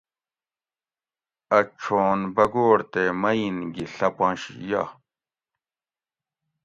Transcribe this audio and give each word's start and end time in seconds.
ا 1.57 1.59
چھون 1.81 2.19
بگوڑ 2.35 2.77
تے 2.91 3.03
مئن 3.21 3.55
گھی 3.73 3.85
ڷپنش 3.95 4.41
یہ 4.69 4.83